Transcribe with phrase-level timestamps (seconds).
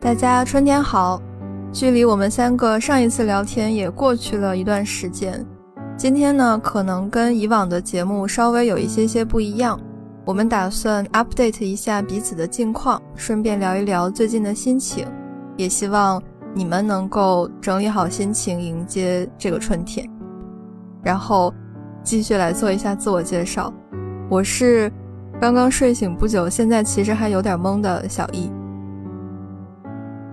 [0.00, 1.20] 大家春天好，
[1.70, 5.44] 距离我们三个上一次聊天也过去了一段时间。
[5.94, 9.78] 今天呢，可能跟以往的节目稍微有一些些不一样。
[10.24, 15.06] 我们打算 update 一下彼此的近况，顺便聊一聊最近的心情，
[15.58, 16.20] 也希望
[16.54, 20.08] 你们能够整理好心情，迎接这个春天。
[21.02, 21.52] 然后
[22.02, 23.70] 继续来做一下自我介绍，
[24.30, 24.90] 我是
[25.38, 28.50] 刚刚睡醒不久，现在其实还有点懵的小易。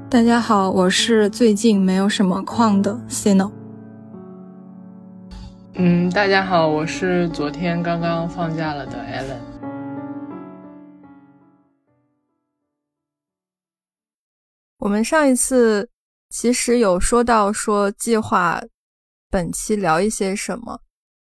[0.09, 3.51] 大家好，我是最近没有什么矿的 Cino。
[5.73, 9.41] 嗯，大家好，我是昨天刚刚放假了的 Allen。
[14.77, 15.89] 我们上一次
[16.29, 18.61] 其实有说到说计划
[19.29, 20.79] 本期聊一些什么，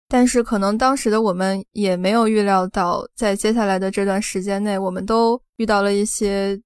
[0.08, 6.62] 但是可能当时的我们也没有预料到，在接下来的这段时间内，我们都遇到了一些。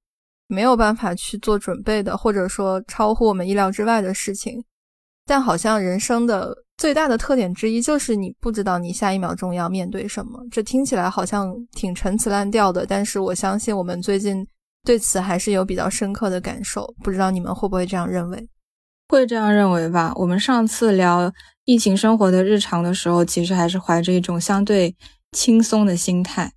[0.53, 4.63] 没有办法去做准备的，或者说超乎我们意料之外的事情，
[5.25, 10.39] 但好像人生的最大的特点之一就是你不知道你下一秒钟要面对什么。
[10.51, 14.45] 这听起来好像挺陈词滥调的，但是我相信我们最近
[14.83, 16.85] 对此还是有比较深刻的感受。
[17.03, 18.47] 不知道你们会不会这样认为？
[19.09, 20.11] 会这样认为吧。
[20.15, 21.31] 我们上次聊
[21.65, 24.95] 疫情生活的日常的时候，其实还是怀着一种相对
[25.31, 26.51] 轻松的心态，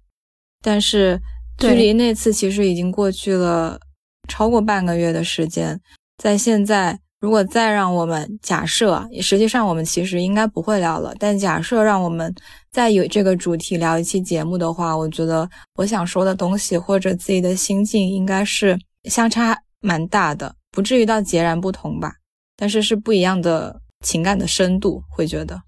[0.62, 1.20] 但是
[1.58, 3.78] 距离那次其实已经过去了。
[4.26, 5.80] 超过半个月的时间，
[6.22, 11.14] 在现在，如果再让我们假设，实际上我们其实应该不会聊了。
[11.18, 12.34] 但假设让我们
[12.70, 22.12] 再有这个主题聊一期节目的话，我觉得我想说的东西或者自己的心境应该是相差蛮大的，不至于到截然不同吧。
[22.56, 25.60] 但是是不一样的情感的深度，会觉得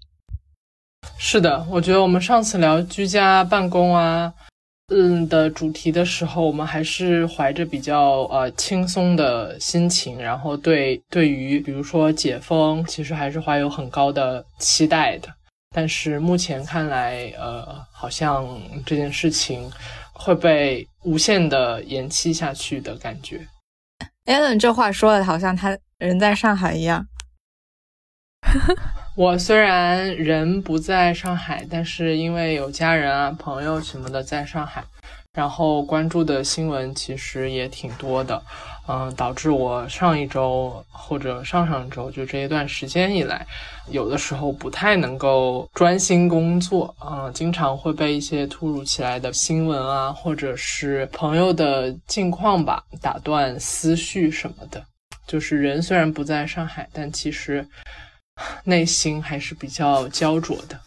[1.17, 1.65] 是的。
[1.69, 4.33] 我觉得我们上次聊居家办公啊。
[4.89, 15.29] 嗯的主题的时候，我们还是怀着比较呃轻松的心情，然后对对于比如说解封，其实还是怀有很高的期待的。
[15.75, 18.47] 但是目前看来，呃，好像
[18.85, 19.71] 这件事情
[20.13, 23.47] 会被无限的延期下去的感觉。
[24.25, 27.05] Allen 这话说的好像他人在上海一样。
[29.19, 34.81] 我虽然人不在上海，但是因为有家人啊、朋友什么的在上海，
[35.33, 38.41] 然后关注的新闻其实也挺多的，
[38.87, 43.45] 嗯，导致我上一周或者上上周就这一段时间以来，
[43.89, 54.81] 有的时候不太能够专心工作，嗯，经常会被一些突如其来的新闻啊，或者是朋友的近况吧打断思绪什么的。
[55.27, 57.67] 就是人虽然不在上海，但其实。
[58.63, 60.79] 内心还是比较焦灼的，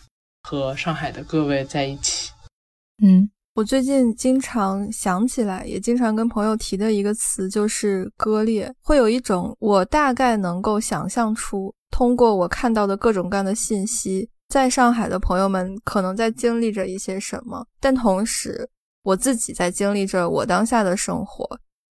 [0.42, 2.30] 和上海的各位在一起。
[3.02, 18.68] 嗯，我最近经常想起来，也经常跟朋友提的一个词就是割裂，会有一种我大概能够想象出，通过我看到的各种各样的信息，在上海的朋友们可能在经历着一些什么，但同时
[19.02, 21.46] 我自己在经历着我当下的生活，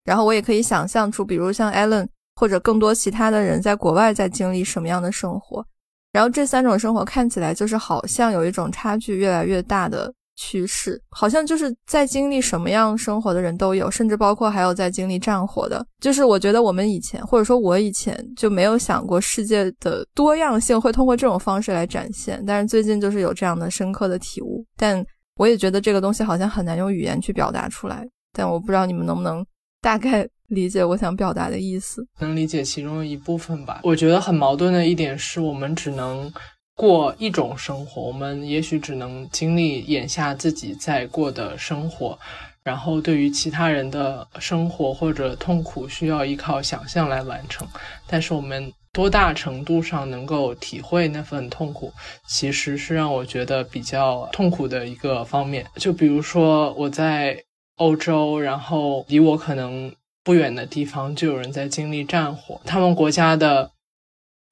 [0.05, 2.09] 然后我也可以想象出，比如像 Allen。
[2.37, 5.65] 或者更多其他的人在国外在经历什么样的生活，
[6.13, 15.85] 然后这三种生活看起来就是好像有一种差距越来越大的趋势，好像就是在经历什么样生活的人都有，甚至包括还有在经历战火的。
[15.99, 24.63] 就是我觉得我们以前或者说我以前就没有想过世界的多样性会通过这种方式来展现，但是最近就是有这样的深刻的体悟。
[24.77, 25.03] 但
[25.37, 29.43] 我也觉得这个东西好像很难用语言去表达出来，但我不知道你们能不能
[29.81, 30.29] 大概。
[30.49, 33.81] 理解我想表达的意思，能理解其中一部分吧。
[33.83, 36.33] 我觉得很矛盾的一点是，我们只能
[36.75, 42.19] 过一种生活，我们也许只能经历眼下自己在过的生活，
[42.63, 47.67] 然后对于其他人的生活或者痛苦，需要依靠想象来完成。
[48.07, 51.93] 但是我们多大程度上能够体会那份痛苦，
[52.29, 55.67] 其实是让我觉得比较痛苦的一个方面。
[55.77, 57.43] 就比如说我在
[57.77, 59.93] 欧洲，然后离我可能。
[60.27, 63.71] 不远的地方就有人在经历战火，他们国家的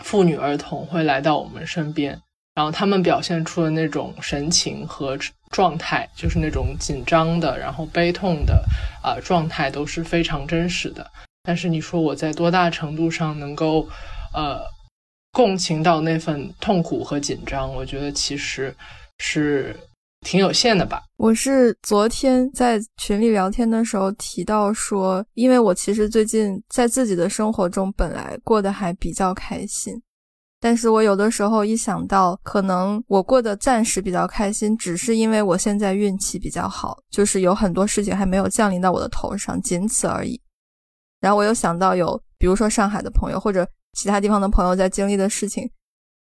[0.05, 2.23] 妇女儿童会来到我们身边，
[2.55, 5.19] 然后他们表现出的那种神情和
[5.51, 8.65] 状态，就是那种紧张的，然后悲痛的
[9.03, 11.11] 啊状态都是非常真实的。
[11.43, 13.89] 但是你说我在多大程度上能够
[14.33, 14.61] 呃
[15.33, 17.75] 共情到那份痛苦和紧张？
[17.75, 18.73] 我觉得其实
[19.19, 19.77] 是。
[20.25, 21.03] 挺有限的吧？
[21.17, 29.95] 我是昨天在群里聊天的时候提到说，因为我其实最近在自己的生活中本来过得还比较开心，
[30.59, 40.41] 但是我有的时候一想到可能我过得暂时比较开心，只是因为我现在运气比较好，就是有很多事情还没有降临到我的头上，仅此而已。
[41.21, 45.71] 然后我又想到有，比如说上海的朋友或者其他地方的朋友在经历的事情，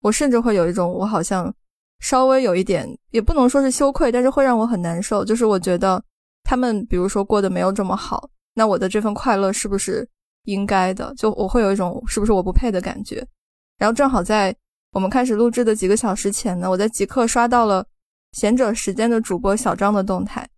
[0.00, 1.52] 我甚至会有一种我好像
[2.00, 5.24] 稍微有一点，也不能说是羞愧，但是会让我很难受。
[5.24, 6.02] 就是我觉得
[6.44, 10.08] 他们比如说过得没有这么好，那我的这份快乐是不是
[10.44, 11.12] 应该的？
[11.16, 13.26] 就我会有一种是不是我不配的感觉。
[13.78, 14.54] 然后正好在
[14.92, 17.84] 我们开始录制的几个小时前呢，我在即刻刷到了
[18.32, 20.48] 贤者时间的主播小张的动态，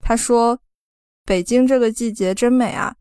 [0.00, 0.58] 他说
[1.24, 2.94] ：“北京这个季节真美啊。”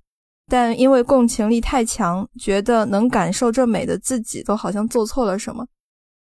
[0.49, 5.67] 但因为共情力太强，觉得能感受这美的自己都好像做错了什么，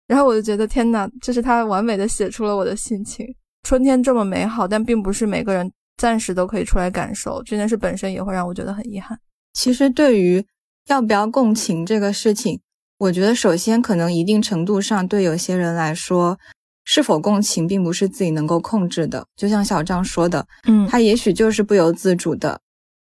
[0.08, 3.26] 然后我就觉得天呐，这是他完美的写出了我的心情。
[3.62, 9.18] 春天这么美好，但并不是每个人暂时都可以出来感受这件事本身，也会让我觉得很遗憾。
[9.52, 10.44] 其实对于
[10.88, 12.58] 要不要共情这个事情，
[12.98, 16.38] 我觉得首先可能一定程度上对有些人来说，
[16.84, 19.26] 是否共情并不是自己能够控制的。
[19.36, 22.58] 就像小张说的，嗯，他也许就是不由自主的。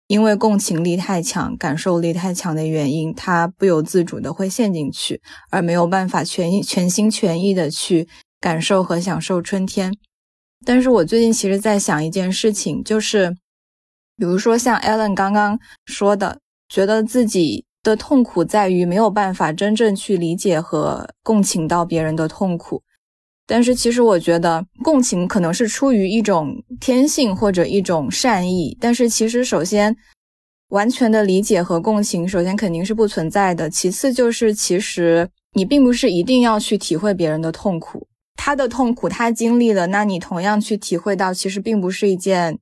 [0.07, 5.21] 因为共情力太强、感受力太强的原因，他不由自主的会陷进去，
[5.51, 8.07] 而没有办法全全心全意的去
[8.41, 9.93] 感受和享受春天。
[10.65, 13.31] 但是我最近其实在想一件事情，就是
[14.17, 16.39] 比如说像 Allen 刚刚说的，
[16.69, 22.83] 觉得自己的痛苦在于没有办法真正去理解和共情到别人的痛苦。
[23.47, 29.97] 但是其实我觉得共情可能是出于一种天性或者一种善意，但是其实首先
[30.71, 33.71] 完全的理解和共情，首先肯定是不存在的。
[33.71, 42.59] 其次就是其实你并不是一定要去体会别人的痛苦，他的痛苦他经历了，那你同样去体会到，其实并不是一件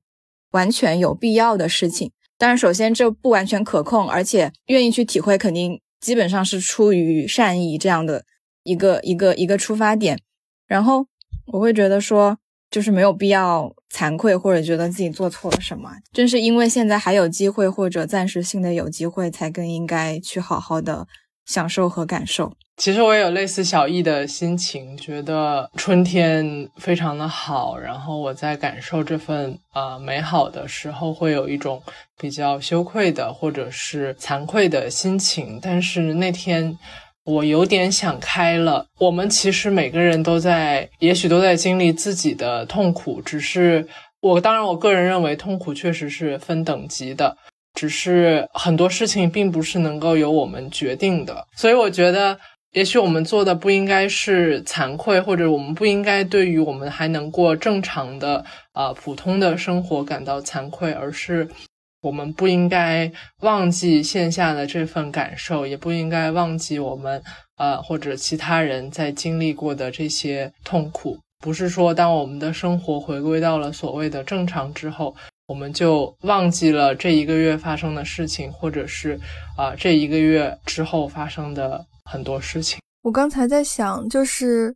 [0.51, 2.11] 完全有必要的事情。
[2.37, 8.23] 但是，首先这不完全可控，而且愿意去体会，肯定基本上是出于善意这样的
[8.63, 10.19] 一个一个一个出发点。
[10.67, 11.05] 然后
[11.47, 12.37] 我会觉得说，
[12.71, 15.91] 就是没有必要惭愧或者觉得自己做错了什么。
[16.11, 21.07] 正是因为现在还有机会或者暂时性的有机会，才更应该去好好的
[21.45, 22.51] 享受和感受。
[22.77, 27.77] 其实我也有类似小易的心情，觉得春天非常的好。
[27.77, 31.81] 然后我在感受这份啊美好的时候，会有一种
[32.19, 35.59] 比较羞愧的或者是惭愧的心情。
[35.61, 36.77] 但是那天。
[37.25, 38.85] 我有点想开了。
[38.99, 43.19] 我们其实每个人都在，也许都在经历自己的痛苦。
[43.19, 43.87] 只是
[44.21, 47.35] 我，当然，我个人认为痛苦确实是分等级的。
[47.73, 51.47] 只是很多事情并不是能够由我们决定的。
[51.55, 52.39] 所以我觉得，
[52.73, 61.49] 也许我们做的不应该是惭愧，或者我们不应该对于我们还能过正常的啊普通的生活感到惭愧，而是。
[62.05, 63.11] 我们不应该
[63.41, 67.19] 忘记线下的这份感受，也不应该忘记我们
[67.57, 71.17] 呃或者其他人在经历过的这些痛苦。
[71.43, 75.15] 不是说当我们的生活回归到了所谓的正常之后，
[75.47, 79.19] 我们就忘记了这一个月发生的事情，或者是
[79.57, 82.79] 啊这一个月之后发生的很多事情。
[83.01, 84.75] 我刚才在想，就是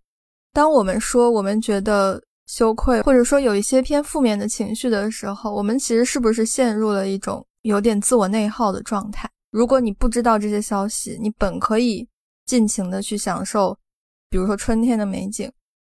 [0.52, 2.20] 当我们说我们觉得。
[2.50, 9.30] 羞愧，或者说有一些偏负面的情绪的时候，我们其实是不是陷入了一种有点自我内耗的状态？
[9.52, 12.08] 如果你不知道这些消息，你本可以
[12.48, 13.78] 尽情的去享受，
[14.32, 15.52] 比如说春天的美景，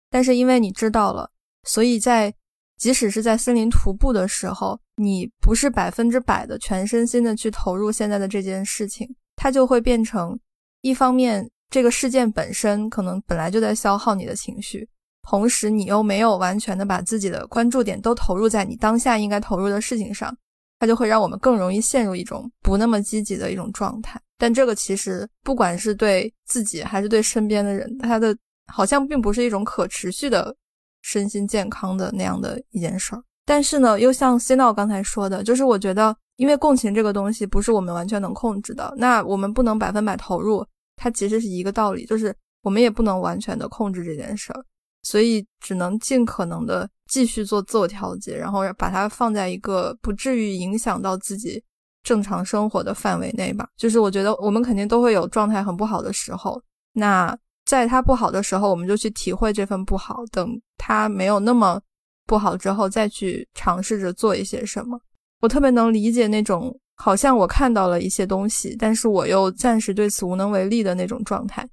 [0.09, 1.29] 但是因为你知道了，
[1.63, 2.33] 所以在
[2.79, 10.35] 即使是在森林徒步的时候，你不是百分之百的全身心的去投入现在的这件事情，它就会变成
[10.81, 14.89] 一方面，这个事件本身可能本来就在消耗你的情绪。
[15.29, 20.33] 同时，你又没有完全的把自己的关注点都投入在你当下应该投入的事情上，
[20.79, 24.19] 它就会让我们更容易陷入一种不那么积极的一种状态。
[24.37, 28.35] 但这个其实不管是对自己还是对身边的人，它的
[28.71, 30.55] 好像并不是一种可持续的
[31.01, 33.21] 身心健康的那样的一件事儿。
[33.45, 40.65] 但是呢，又像 C 诺刚才说的，就是我觉得，因为共情这个东西不是我们完全能控制的，那我们不能百分百投入，
[40.95, 44.63] 它其实是一个道理，就是我们也不能完全的控制这件事儿。
[45.07, 51.63] 所以只能尽可能的继续做自我调节，然后把它放在一个不至于影响到自己
[52.03, 53.69] 正常生活的范围内吧。
[53.77, 56.61] 就是我觉得我们肯定都会有状态很不好的时候，
[56.91, 57.33] 那
[57.65, 61.81] 在它不好的时候，我们就去体会这份不好，等它没有那么
[62.25, 64.99] 不好之后，再去尝试着做一些什么。
[65.39, 71.65] 我特别能理解那种好像我看到了一些东西，但是我又暂时对此无能为力的那种状态。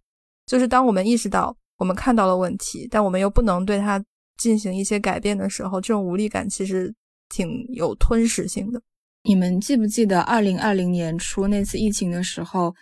[0.47, 1.53] 就是当我们意识到。
[1.78, 4.02] 我们看到了问题，但我们又不能对它
[4.37, 6.95] 进行一些改变的时候，这种无力感其实
[7.28, 8.81] 挺有吞噬性的。
[9.23, 12.75] 你们记不记得二零二零年初那次疫情的时候，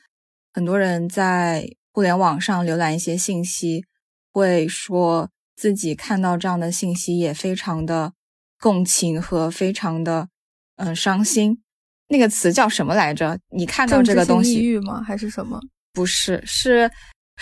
[0.52, 3.84] 很多人在互联网上浏览一些信息，
[4.32, 8.12] 会说自己看到这样的信息也非常的
[8.60, 10.28] 共情和非常的
[10.76, 11.62] 嗯伤心。
[12.08, 13.38] 那个词叫什么来着？
[13.50, 15.02] 你看到这个东西，抑郁吗？
[15.02, 15.60] 还是什么？
[15.92, 16.90] 不是，是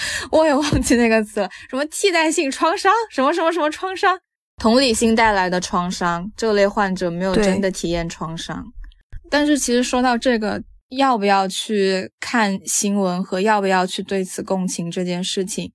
[0.33, 1.51] 我也忘记那个词了。
[1.69, 2.93] 什么替代性创伤？
[3.11, 4.19] 什么什么什么创伤？
[4.57, 8.65] 同理心带来的创伤，这类患者没有真的体验创伤。
[9.31, 15.73] 但是其实说到这个，要不要去看新闻和要不要去对此共情这件事情，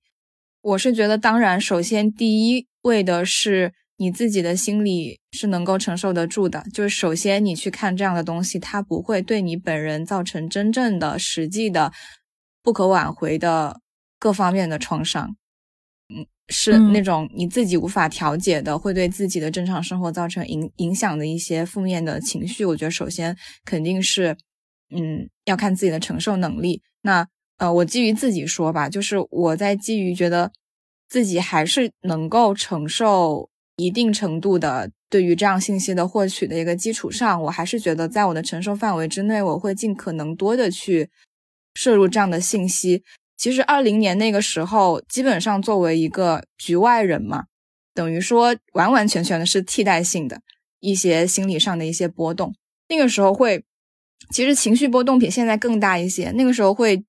[0.60, 6.62] 我是觉得，当然，首先第一位的是你自己的心理是能够承受得住的。
[6.72, 11.90] 就是首先你去看这样的东西，它不会对你本人造成真正的、实际的、
[12.62, 13.80] 不可挽回的
[14.18, 15.36] 各方面的创伤。
[16.08, 22.64] 嗯，是那种你自己无法调节的，会对自己的正常生活造成影影响的一些负面的情绪。
[22.64, 24.36] 我觉得首先肯定是，
[24.90, 26.80] 嗯，要看自己的承受能力。
[27.02, 27.26] 那
[27.58, 30.52] 呃，我基于自己说吧，就是我在基于觉得
[31.08, 41.10] 自己还是能够承受一定程度的对于这样信息的获取的一个基础上，我还是觉得在我的承受范围之内，我会尽可能多的去
[41.74, 43.02] 摄入这样的信息。
[43.36, 47.44] 其实二零年那个时候，基本上作为一个局外人嘛，
[47.92, 50.40] 等于说完完全全的是替代性的
[50.80, 52.54] 一些心理上的一些波动。
[52.88, 53.62] 那个时候会，
[54.30, 56.30] 其实情绪波动比现在更大一些。
[56.30, 57.04] 那个时候会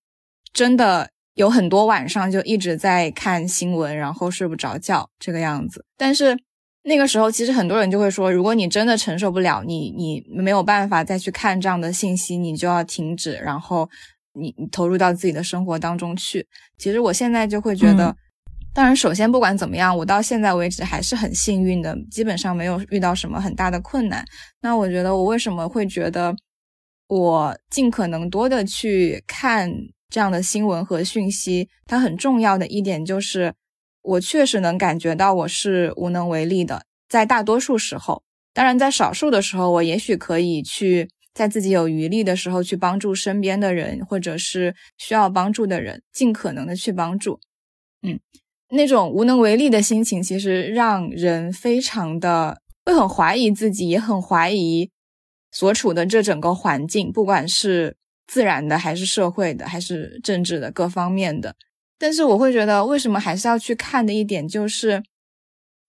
[0.51, 5.85] 真的有很多晚上就一直在看新闻，然后睡不着觉这个样子。
[5.95, 6.37] 但是
[6.83, 13.89] 那个时候，其实很多人就会说，如果你真的承受不了，你你没有办法再去看这样的信息，你就要停止，然后。
[14.39, 16.45] 你你投入到自己的生活当中去，
[16.77, 18.15] 其实我现在就会觉得，
[18.73, 24.23] 当然，首先不管怎么样，我到现在为止还是很幸运的，基本上没有遇到什么很大的困难。
[24.61, 26.35] 那我觉得我为什么会觉得
[27.07, 29.71] 我尽可能多的去看
[30.09, 33.53] 这样的新闻和讯息，它很重要的一点就是，
[34.03, 38.21] 我确实能感觉到我是无能为力的，在大多数时候，
[38.53, 41.09] 当然在少数的时候，我也许可以去。
[41.37, 47.39] 在自己有余力的时候，去帮助身边的人，或者是需要帮助的人，尽可能的去帮助。
[48.01, 48.19] 嗯，
[48.71, 54.89] 那种无能为力的心情，其实让人非常的会很怀疑自己，也很怀疑
[55.51, 61.53] 所处的这整个环境，不管是自然的，还是社会的，还是政治的各方面的。
[61.99, 65.03] 但是我会觉得，为什么还是要去看的一点，就是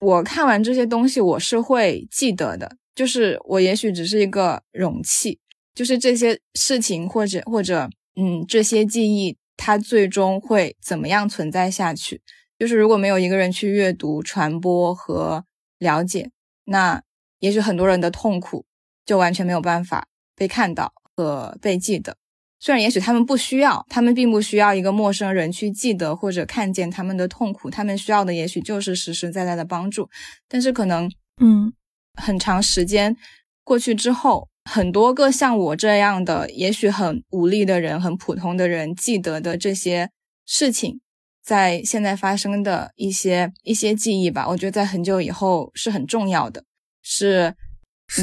[0.00, 2.76] 我看完这些东西，我是会记得的。
[2.98, 5.38] 就是我也许只是一个容器，
[5.72, 12.20] 就是这些事情或者或者嗯这些记忆，它最终会怎么样存在下去？
[12.58, 15.44] 就是如果没有一个人去阅读、传播和
[15.78, 16.32] 了解，
[16.64, 17.00] 那
[17.38, 18.66] 也许很多人的痛苦
[19.06, 22.16] 就完全没有办法被看到和被记得。
[22.58, 30.10] 虽然也许他们不需要，他们并不需要一个陌生人去记得或者看见他们的痛苦，他们需要的也许就是实实在在的帮助。
[30.48, 31.08] 但是可能
[31.40, 31.72] 嗯。
[32.18, 33.16] 很长时间
[33.64, 40.10] 过去之后，很多个像我这样的，也许很无力的人、很普通的人，记得的这些
[40.44, 41.00] 事情，
[41.42, 46.64] 在现在发生的一些一些记忆吧，我觉得在很久以后是很重要的。
[47.02, 47.54] 是，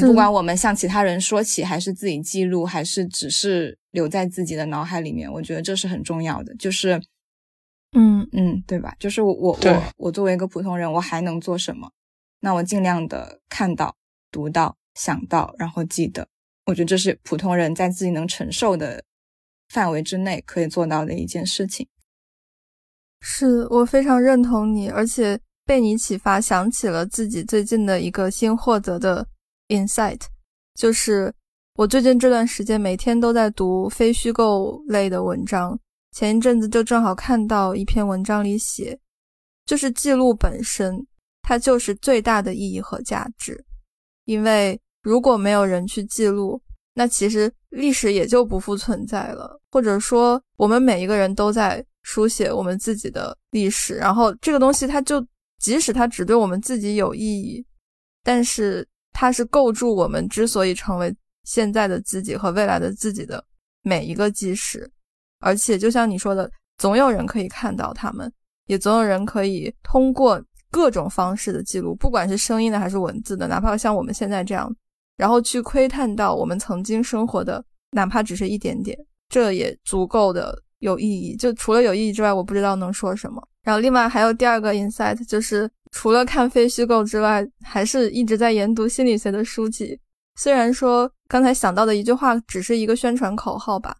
[0.00, 6.54] 不管我们向其他人说起，还是自己记录，还是只是留在自己的脑海里面，我觉得这是很重要的。
[6.56, 7.00] 就是，
[7.96, 8.94] 嗯嗯，对吧？
[9.00, 11.90] 就是我我我我作为一个普通人，我还能做什么？
[12.46, 13.96] 那我尽量的看到、
[14.30, 16.24] 读到、想到，然后记得。
[16.66, 19.02] 我觉得这是普通人在自己能承受的
[19.68, 21.88] 范围之内可以做到的一件事情。
[23.20, 29.26] 是我非常认同你，而且被你启发，想起了自己最近的一个新获得的
[29.66, 30.20] insight，
[30.74, 31.34] 就是
[31.74, 35.76] 我最近这段时间每天都在读非虚构类的文章。
[36.12, 38.96] 前一阵子就正好看到一篇文章里写，
[39.64, 41.04] 就是记录本身。
[41.48, 43.64] 它就是最大的意义和价值，
[44.24, 46.60] 因为如果没有人去记录，
[46.92, 49.56] 那其实历史也就不复存在了。
[49.70, 55.24] 或者说，我们每一个人都在书写我们自己的历史，然后这个东西它就
[55.60, 57.64] 即使它只对我们自己有意义，
[58.24, 63.44] 但是它是构筑我们之所以成为现在的自己和未来的自己的
[63.82, 64.90] 每一个基石。
[65.38, 68.32] 而且就像你说的，总有人可以看到他们，
[68.66, 70.44] 也总有人可以通过。
[70.76, 74.70] 各种方式的记录，不管是声音的还是文字的，哪怕像我们现在这样，
[75.16, 78.94] 然后去窥探到我们曾经生活的，哪怕只是一点点，
[79.30, 81.34] 这也足够的有意义。
[81.34, 83.42] 就除了有意义之外，我不知道能说什么。
[83.62, 89.98] 然后另外还有第二个 insight，就是除了看非虚构之外，还是一直在研读心理学的书籍。
[90.38, 93.96] 虽然说刚才想到的一句话只是一个宣传口号吧。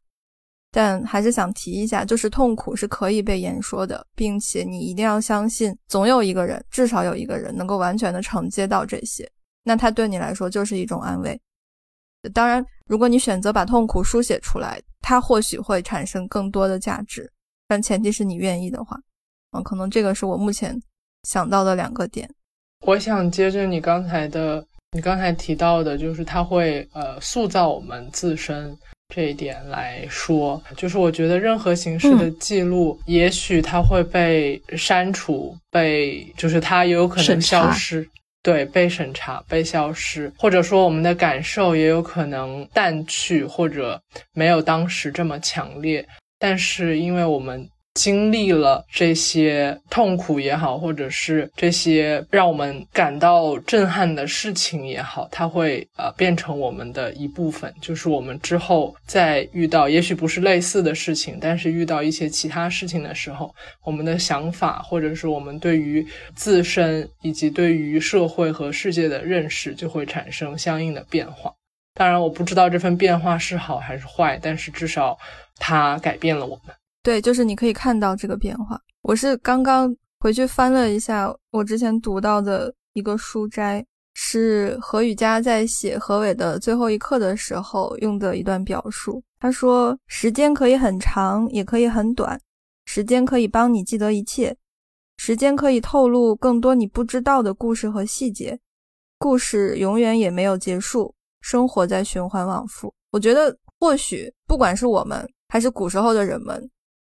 [0.76, 9.26] 但还是想提一下，就是痛苦是可以被言说的，并且你一定要相信，总有一个人，至少有一个人能够完全的承接到这些，
[9.64, 11.40] 那他对你来说就是一种安慰。
[12.34, 17.32] 当然，如果你选择把痛苦书写出来，它或许会产生更多的价值，
[17.66, 19.00] 但前提是你愿意的话。
[19.52, 20.78] 嗯，可能这个是我目前
[21.22, 22.28] 想到的两个点。
[22.82, 28.76] 我想接着你刚才的，你刚才提到的，就是它会呃塑造我们自身
[29.08, 38.06] 这一点来说，就是我觉得任何形式的记录，也许它会被删除，被就是它也有可能消失，
[38.42, 44.00] 对，被审查、被消失，或者说我们的感受也有可能淡去，或者
[44.34, 46.06] 没有当时这么强烈，
[46.38, 47.68] 但是因为我们。
[47.96, 57.72] 经历了这些痛苦也好，或者是这些让我们感到震撼的事情也好，它会呃变成我们的一部分。
[57.80, 63.50] 就是我们之后再遇到，也许不是类似的事情，但是遇到一些其他事情的时候，
[63.82, 71.50] 我们的想法，或者是我们对于自身以及对于社会和世界的认识，就会产生相应的变化。
[71.94, 75.16] 当然，我不知道这份变化是好还是坏，但是至少
[75.56, 76.76] 它改变了我们。
[77.06, 78.76] 对，就是你可以看到这个变化。
[79.02, 89.22] 我是刚刚回去翻了一下我之前读到的一个书摘，是何雨佳在写何伟的最后一课的时候用的一段表述。
[89.38, 92.36] 他说：“时间可以很长，也可以很短。
[92.86, 94.56] 时间可以帮你记得一切，
[95.16, 98.58] 时间可以透露更多你不知道的故事和细节。
[99.16, 106.68] 故事永远也没有结束，生活在循环往复。”我觉得，或许不管是我们还是古时候的人们。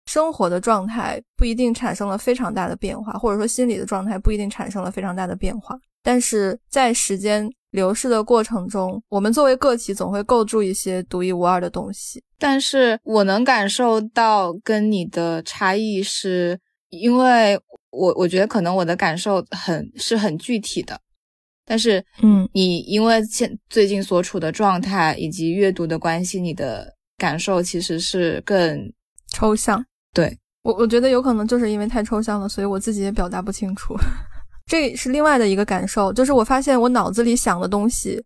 [0.10, 5.80] 生活的状态不一定产生了非常大的变化，或者说心理的状态不一定产生了非常大的变化。
[6.01, 12.24] 但是在时间流逝的过程中，我们作为个体总会构筑一些独一无二的东西。
[12.39, 17.56] 但是我能感受到跟你的差异，是因为
[17.92, 21.00] 我我觉得可能我的感受很是很具体的，
[21.64, 28.92] 但是嗯，你因为现最近所处的状态以及阅读的关系，你的感受其实是更
[29.27, 29.86] 抽象。
[30.13, 33.95] 对我，我觉得有可能就是因为太抽象了，所以我自己也表达不清楚。
[34.65, 38.24] 这是另外的一个感受，就是我发现我脑子里想的东西，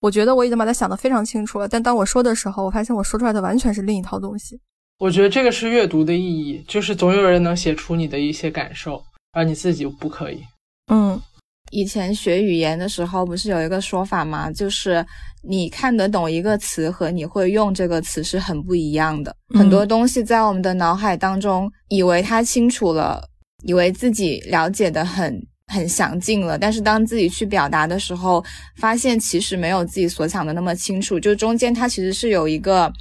[0.00, 4.58] 我觉得我已经把它想得非常清楚了，但当我说的时候，我发现我说出来的完全是另一套东西。
[4.98, 10.42] 我觉得这个是阅读的意义，就是总有人能写出你的一些感受，而你自己不可以。
[10.92, 11.20] 嗯。
[11.70, 14.50] 以前学语言的时候，不是有一个说法吗？
[14.52, 15.04] 就是
[15.42, 19.34] 你看得懂一个词和你会用这个词是很不一样的。
[19.54, 23.28] 很多东西在我们的脑海当中，以为他清楚了，
[23.64, 25.36] 以为自己了解的很
[25.72, 28.44] 很详尽了，但是当自己去表达的时候，
[28.76, 31.18] 发现其实没有自己所想的那么清楚。
[31.18, 32.92] 就中间它其实是有一个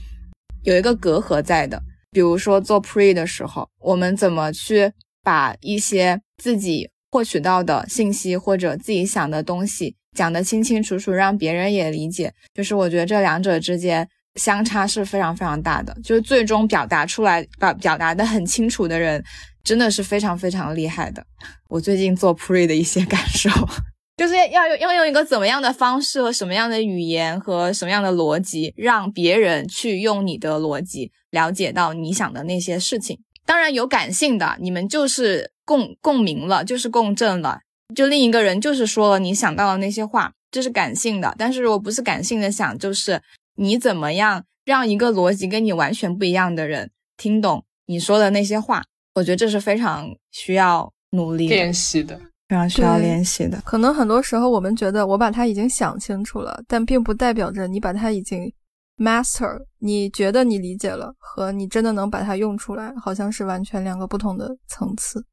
[0.63, 1.79] 有一个隔阂在的。
[2.11, 4.91] 比如说做 pre 的时候，我们怎么去
[5.23, 6.89] 把一些自己。
[7.13, 15.95] 获取到的信息或者自己想的东西讲得清清楚楚，让别人也理解，就是我觉得这两者之间相差是非常非常大的。
[16.03, 19.23] 就是最终表达出来，把表达的很清楚的人，
[19.63, 21.23] 真的是非常非常厉害的。
[21.69, 23.47] 我最近做 pre 的一些感受，
[24.17, 33.19] 就是要用要用一个怎么样的方式和什么样的语言和什么样的逻辑，让别人去用你的逻辑了解到你想的那些事情。
[33.45, 37.59] 当然有感性的，你们就是共共鸣了，就是共振了，
[37.95, 41.33] 就另一个人就是说了你想到的那些话，这是感性的。
[41.37, 43.21] 但是如果不是感性的想，就是
[43.55, 48.83] 你怎么样让一个逻辑跟你完全不一样的人听懂你说的那些话，
[49.15, 52.17] 我觉得这是非常需要努力练习的，
[52.49, 53.61] 非常需要练习的。
[53.65, 58.51] 可能很多时候我们觉得我把它已经想清楚了，但并不代表着你把它已经。
[58.95, 65.25] Master，你觉得你理解了，和你真的能把它用出来，好像是完全两个不同的层次。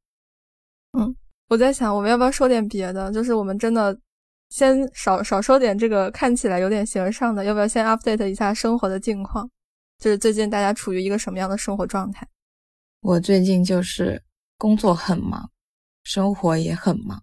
[0.92, 1.14] 嗯，
[1.48, 3.12] 我在想，我们要不要说点别的？
[3.12, 3.96] 就是我们真的
[4.48, 9.48] 先少少说点这个看起来有点形而上的，要不要先 update 一下生活的近况？
[9.98, 12.26] 就是最近大家处于一个什么样的生活状态？
[13.00, 14.22] 我最近就是
[14.58, 15.50] 工作很忙，
[16.04, 17.22] 生活也很忙。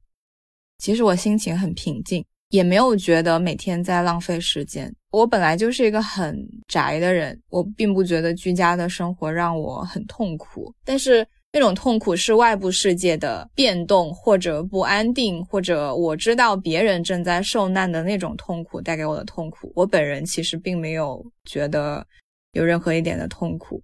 [0.77, 2.25] 其实我心情很平静。
[2.51, 4.89] 也没有觉得每天在浪费时间。
[5.11, 6.33] 我本来就是一个很
[6.65, 10.73] 宅的人，我并不觉得居家的生活让我很痛苦。
[10.85, 19.71] 但是那种痛苦是外部世界的变动或者不安定，或者我知道别人正在受难的那种痛苦带给我的痛苦。
[19.75, 22.05] 我本人其实并没有觉得
[22.51, 23.81] 有任何一点的痛苦。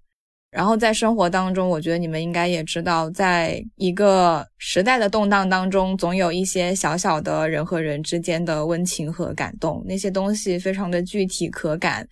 [0.52, 12.08] 然后在生活当中，我觉得你们应该也知道，在一个时代的动荡当中，总有一些小小的人和人之间的温情和感动，那些东西非常的具体可感。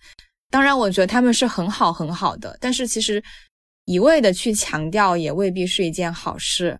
[0.50, 3.22] 当然，我觉得他们是很好很好的，但是其实
[3.84, 6.78] 一味的去强调也未必是一件好事。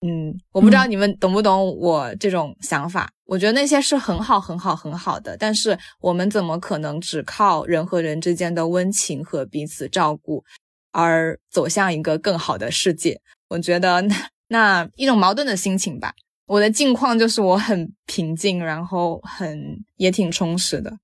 [0.00, 3.10] 嗯，我不知道你们懂不懂我这种想法。
[3.24, 10.44] 我觉得那些是很好、很好、很好的，但是我们怎么可能只靠人和人之间的温情和彼此照顾
[10.92, 13.20] 而走向一个更好的世界？
[13.48, 16.14] 我觉得那那一种矛盾的心情吧。
[16.46, 20.98] 我的境况就是我很平静，然后很也挺充实的。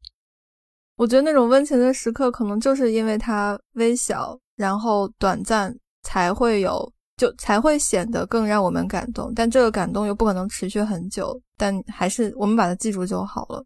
[0.96, 6.92] 我觉得那种温情的时刻，可能就是因为它微小，然后短暂，才会有。
[7.16, 11.40] 就才会显得更让我们感动，但这个感动又不可能持续很久。
[11.56, 13.64] 但还是我们把它记住就好了。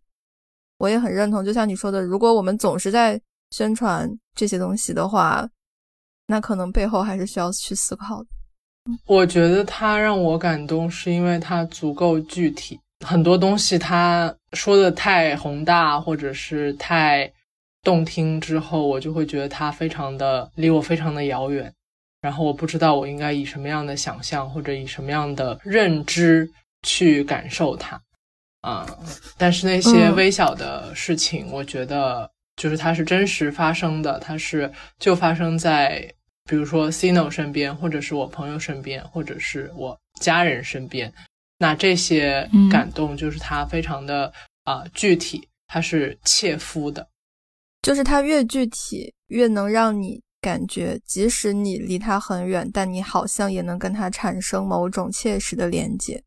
[0.76, 3.18] 我也很认同，就像你说的，如果我们总是在
[3.52, 5.48] 宣传这些东西的话，
[6.26, 8.26] 那可能背后还是需要去思考的。
[9.06, 12.78] 我觉得他让我感动，是因为他足够具体。
[13.02, 17.32] 很多东西他说的太宏大，或者是太
[17.88, 21.72] 动听之后，我就会觉得它非常的离我非常的遥远。
[22.20, 26.46] 然后我不知道我应该以什么样的想象或者以什么样的认知
[26.82, 27.98] 去感受它，
[28.60, 28.86] 啊！
[29.38, 36.12] 但是那些微小的事情，我觉得就是它是真实发生的，它是就发生在
[36.44, 41.10] 比如说 Cino 身边，或者是我朋友身边，或者是我家人身边。
[41.56, 44.32] 那这些感动就是它非常的
[44.64, 47.06] 啊具体，它是切肤的，
[47.82, 50.22] 就是它越具体越能让你。
[50.40, 56.22] 感觉即使你离他很远，但你好像也能跟他产生某种切实的连接。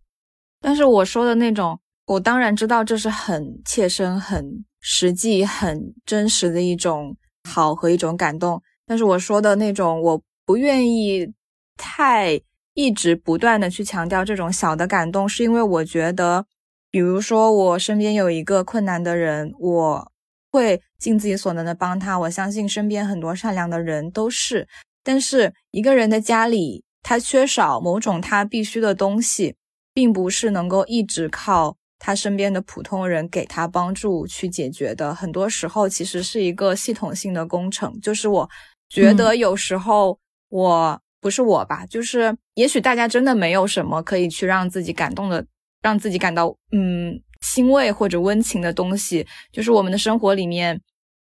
[0.60, 7.16] 但是我说的那种，我当然知道这是很切身、很实际、很真实的一种
[7.50, 8.62] 好和一种感动。
[8.86, 11.32] 但是我说的那种，我不愿意
[11.78, 12.42] 太
[12.74, 16.46] 一直不断的去强调这种小的感动，是因为我觉得，
[16.92, 20.11] 比如说我身边有一个困难的人，我。
[20.52, 24.68] 会尽自己所能的帮他，我相信身边很多善良的人都是。
[25.04, 29.56] 但是一个人的家里，他缺少某种他必须的东西，
[29.94, 35.16] 并不是能够一直靠他身边的普通人给他帮助去解决的。
[35.16, 37.98] 很多时候其实是一个系统性的工程。
[38.02, 38.50] 就是我
[38.90, 45.46] 觉得有时候我不是我吧，就是也许大家真的没有什么可以去让自己感动的，
[45.82, 47.22] 让自己感到嗯。
[47.42, 50.80] 欣慰或者温情的东西，就是我们的生活里面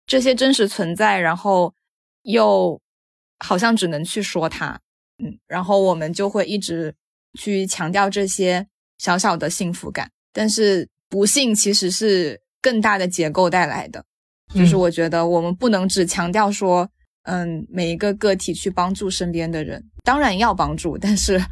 [0.07, 1.75] 这些真实存在，然后
[2.23, 2.81] 又
[3.39, 4.79] 好像只能去说它，
[5.19, 6.95] 嗯，然后我们就会一直
[7.39, 8.67] 去强调这些
[8.99, 14.05] 小小的幸福感，但是不幸其实是更大的结构带来的，
[14.55, 16.89] 就是我觉得我们不能只强调说，
[17.23, 21.43] 嗯，每一个个体去帮助身边的人，当然要帮助，但是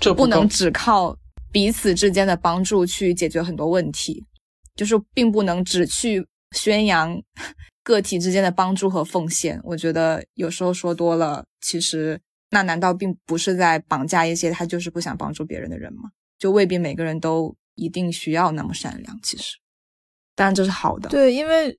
[0.00, 1.16] 这不能只靠。
[1.52, 4.24] 彼此之间的帮助去解决很多问题，
[4.74, 7.22] 就是并不能只去宣扬
[7.84, 9.60] 个体之间的帮助和奉献。
[9.62, 12.18] 我觉得有时候说多了，其实
[12.50, 16.10] 那难道并不是在绑架一些他就是不想帮助别人的人吗？
[16.38, 19.18] 就未必每个人都一定需要那么善良。
[19.22, 19.58] 其实，
[20.34, 21.08] 当然这是好的。
[21.08, 21.78] 对，因为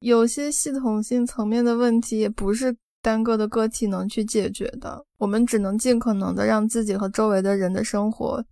[0.00, 8.44] 有些系统性层面的问题也不是单个的个体能去解决的，我们只能尽可能的让自己和周围的人的生活。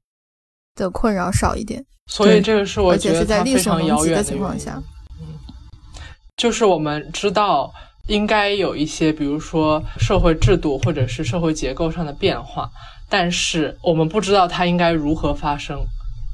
[0.75, 4.83] 的困扰少一点，所以这个是我觉得在力所能及的情况下，
[5.21, 5.27] 嗯，
[6.37, 7.73] 就是我们知道
[8.09, 12.71] 应该有一些，比如说社会制度或者是社会结构上的变化，
[13.09, 15.79] 但是我们不知道它应该如何发生，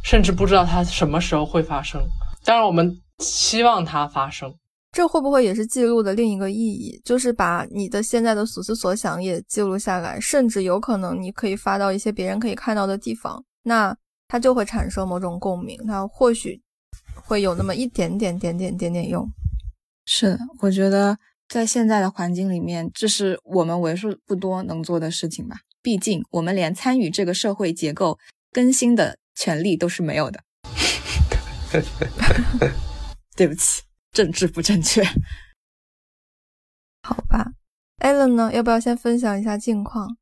[0.05, 2.01] 甚至不知道它什么时候会发生。
[2.45, 4.55] 当然，我们希望它发生。
[4.93, 6.99] 这会不会也是记录的另一个意义？
[7.05, 13.45] 就是把你的现在的所思所想也记录下来，甚至有可能你可以发到一些别人可以看到的地方。
[13.65, 13.95] 那
[14.29, 16.61] 它就会产生某种共鸣，它或许
[17.15, 19.29] 会有那么一点点、点点、点点用。
[20.05, 25.59] 是，我觉得在现在的环境里面，这是我们为数不多能做的事情吧。
[25.83, 28.19] 毕竟，我们连参与这个社会结构
[28.53, 30.43] 更新的权利都是没有的。
[33.37, 35.05] 对不起，政治不正确。
[37.03, 37.53] 好吧
[37.99, 38.53] ，Allen 呢？
[38.53, 40.17] 要不要先分享一下近况？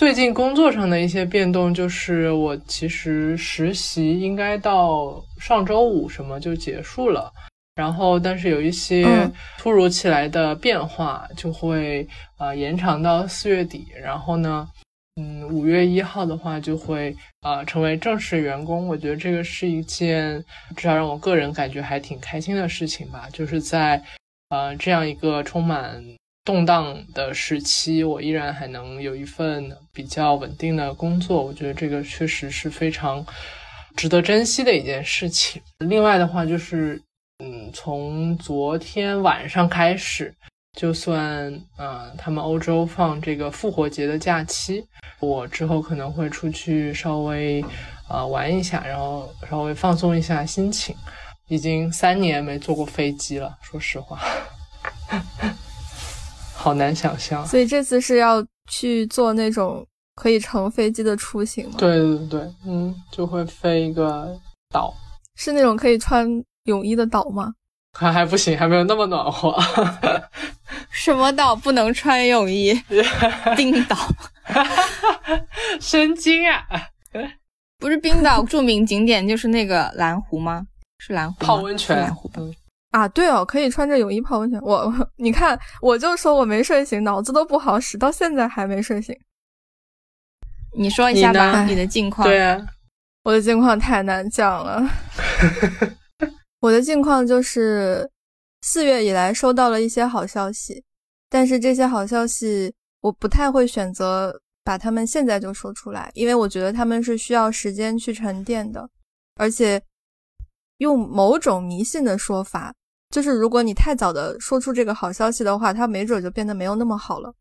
[0.00, 7.30] 最近工作上的一些变动，就是我其实实习应该到上周五什么就结束了，
[7.74, 9.06] 然后但是有一些
[9.58, 12.08] 突如其来的变化，就会
[12.38, 14.66] 呃延长到四月底，然后呢，
[15.20, 18.88] 嗯，五月一号的话就会呃成为正式员工。
[18.88, 20.42] 我觉得这个是一件
[20.74, 24.02] 至少让我个人感觉还挺开心的事情吧，就是在
[24.48, 26.02] 呃这样一个充满。
[26.50, 33.24] 动荡的时期，我依然还能有一份比较稳定的工作，我觉得这个确实是非常
[33.94, 35.62] 值得珍惜的一件事情。
[35.78, 37.00] 另外的话，就是
[37.38, 40.34] 嗯，从昨天晚上开始，
[40.76, 44.84] 就算呃，他们欧洲放这个复活节的假期，
[45.20, 47.64] 我之后可能会出去稍微
[48.08, 50.96] 呃玩一下，然后稍微放松一下心情。
[51.46, 54.20] 已经三年没坐过飞机了，说实话，
[56.60, 57.46] 好难想象。
[57.46, 61.76] 所以这次是要去做那种可以乘飞机的出行吗？
[61.78, 64.92] 对对对，嗯，就会飞一个岛，
[65.36, 66.28] 是那种可以穿
[66.64, 67.54] 泳衣的岛吗？
[67.98, 69.58] 还还不行，还没有那么暖和。
[70.92, 72.78] 什么岛不能穿泳衣？
[73.56, 73.96] 冰岛，
[75.80, 76.62] 神经啊！
[77.78, 80.66] 不是冰岛著名景点就是那个蓝湖吗？
[80.98, 82.42] 是蓝湖泡温泉，蓝湖吧？
[82.90, 84.60] 啊，对哦，可以穿着泳衣泡温泉。
[84.62, 89.16] 我， 你看，我就说我没睡醒，脑子都不好使，到现在还没睡醒。
[90.76, 92.26] 你说一下吧，你的近况。
[92.26, 92.60] 对啊，
[93.22, 94.82] 我的近况太难讲了。
[96.60, 98.10] 我的近况就是
[98.62, 100.82] 四月以来收到了一些好消息，
[101.28, 108.90] 但是这些好消息我不太会选择把他们现在就说出来，因为我觉得他们是需要时间去沉淀的，
[109.36, 109.80] 而且。
[110.80, 112.72] 用某种迷信的说法，
[113.10, 117.34] 就是如果你太早的说出这个好消息的话，它没准就变得没有那么好了。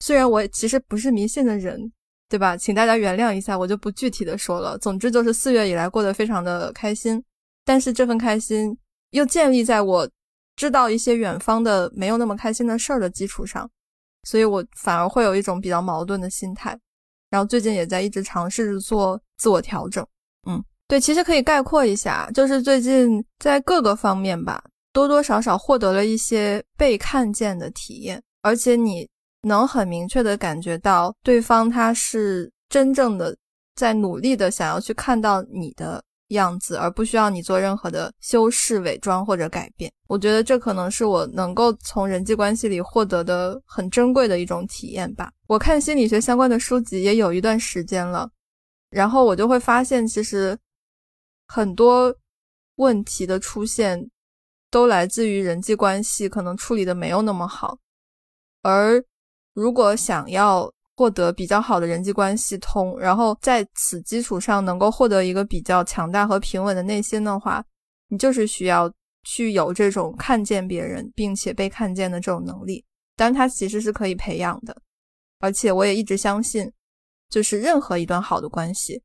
[0.00, 1.92] 虽然我其实不是迷信的人，
[2.28, 2.56] 对吧？
[2.56, 4.76] 请大家原谅一下，我就不具体的说了。
[4.78, 7.22] 总之就是四月以来过得非常的开心，
[7.64, 8.76] 但是这份开心
[9.10, 10.08] 又建立在我
[10.56, 13.70] 知道一些远方的没有那么开心的事儿的基础上，
[14.24, 16.78] 所以我反而会有一种比较矛盾的心态。
[17.30, 20.06] 然后最近也在一直尝试着做自我调整，
[20.48, 20.62] 嗯。
[20.86, 24.62] 对，其实可以概括一下，就是最近在各个方面吧，
[24.94, 29.06] 多多少少获得了一些被看见的体验，而且你
[29.42, 33.36] 能很明确的感觉到对方他是真正的
[33.74, 39.92] 在努力的想要去看到你的样子，而不需要你做任何的修饰、伪装或者改变。
[40.06, 45.30] 我觉得这可能是我能够从人际关系里获得的很珍贵的一种体验吧。
[45.48, 48.30] 我看心理学相关的书籍也有一段时间了，
[48.90, 50.56] 然后我就会发现，其实。
[51.46, 52.12] 很多
[52.76, 54.02] 问题的出现
[54.74, 57.78] 都来自于人际关系可能处理的没有那么好，
[58.62, 59.00] 而
[59.52, 67.64] 如果想要获得比较好的人际关系通，然后在此基础上能够获得一个比较强大和平稳的内心的话，
[68.08, 72.84] 你就是需要去有这种看见别人并且被看见的这种能力。
[73.14, 74.76] 当然，它其实是可以培养的，
[75.38, 76.68] 而且我也一直相信，
[77.30, 79.00] 就是任何一段好的关系。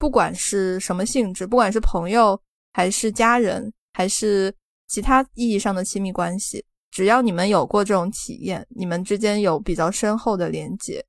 [0.00, 2.36] 不管是什么性质，不管是朋友
[2.72, 4.52] 还是家人，还是
[4.92, 11.02] 其他意义上的亲密关系，只要你们有过这种体验，你们之间有比较深厚的连接，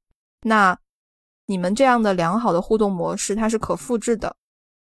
[0.43, 0.79] 那
[1.47, 4.33] 你们这样的良好的互动模式，它是可复制的，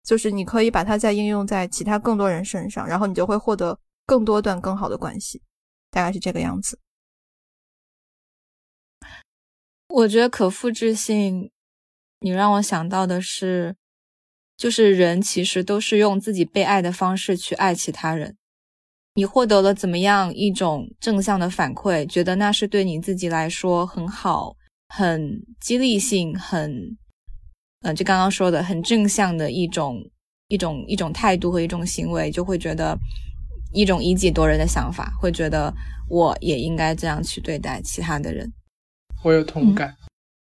[0.04, 5.42] 就是你可以把它再应用在其他更多人身上，然后你就会获得更多段更好的关系，
[5.90, 6.78] 大概是这个样子。
[9.88, 11.50] 我觉得可复制性，
[12.20, 13.74] 你让我想到的是。
[14.54, 18.36] 就是人其实都是用自己被爱的方式去爱其他人，
[19.14, 24.56] 你获得了怎么样一种正向的反馈，觉得那是对你自己来说很好、
[24.88, 26.96] 很激励性、很，
[27.82, 30.02] 嗯，就刚刚说的很正向的一种
[30.48, 32.96] 一种一种态度和一种行为，就会觉得
[33.72, 35.72] 一种以己度人的想法，会觉得
[36.08, 38.50] 我也应该这样去对待其他的人。
[39.22, 39.94] 我有同感。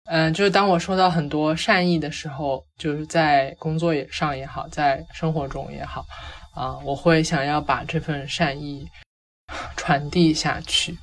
[0.05, 6.05] 嗯，就是当我收到很多善意的时候，就是在工作也上也好，在生活中也好，
[6.53, 8.87] 啊，我会想要把这份善意
[9.75, 10.97] 传递下去。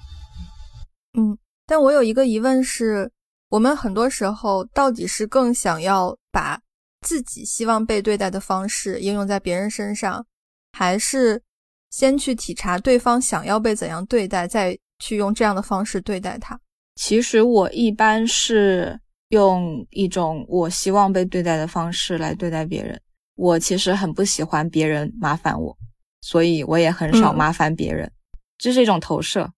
[1.18, 1.36] 嗯，
[1.66, 3.10] 但我有一个疑问是，
[3.48, 6.60] 我们很多时候到底是更想要把
[7.00, 10.24] 自己希望被对待的方式应用在别人身上，
[10.72, 11.42] 还是
[11.90, 16.58] 先去体察对方想要被怎样对待，再去用这样的方式对待他？
[16.94, 23.00] 其实我一般是用一种我希望被对待的方式来对待别人。
[23.40, 25.74] 我其实很不喜欢别人麻烦我，
[26.20, 28.12] 所以我也很少麻烦别人。
[28.58, 29.50] 这是一种投射。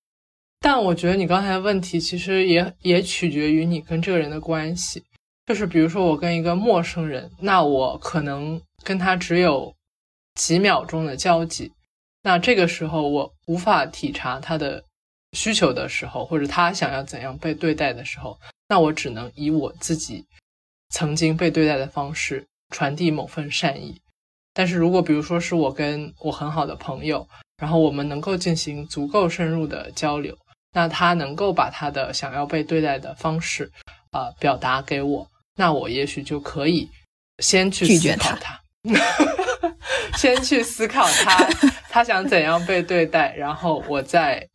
[0.60, 5.02] 但我觉得你刚才的问题其实也也取决于你跟这个人的关系。
[5.46, 9.74] 就是比如说我跟一个陌生人，那我可能跟他只有
[10.34, 11.72] 几秒钟的交集，
[12.22, 14.84] 那这个时候我无法体察他的。
[15.34, 20.22] 需求的时候，或者他想要怎样被对待的时候，那我只能以我自己
[20.90, 24.00] 曾经被对待的方式传递某份善意。
[24.52, 27.24] 但是如果比如说是我跟我很好的朋友，
[27.56, 30.36] 然后我们能够进行足够深入的交流，
[30.74, 33.70] 那他能够把他的想要被对待的方式
[34.10, 36.88] 啊表达给我，那我也许就可以
[37.38, 38.60] 先去思考他，
[40.18, 41.48] 先去思考他
[41.88, 44.48] 他想怎样被对待，然后我再。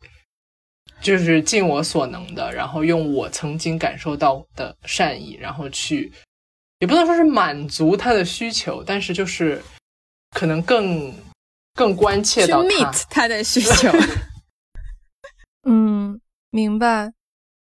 [0.99, 6.11] 就是尽我所能的，然后用我曾经感受到的善意，然后去，
[6.79, 9.61] 也不能说是满足他的需求，但是就是
[10.31, 11.13] 可能更
[11.73, 13.89] 更关切到他他的需求。
[15.67, 16.19] 嗯，
[16.51, 17.11] 明白。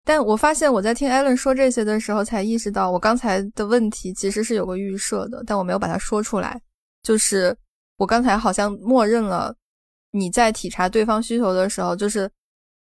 [0.05, 6.61] 但我发现我在听艾伦说这些的时候，才意识到我刚才的问题其实是有个预设的，但我没有把它说出来。
[7.03, 7.57] 就是
[7.99, 9.55] 我刚才好像默认了
[10.11, 12.29] 你在体察对方需求的时候，就是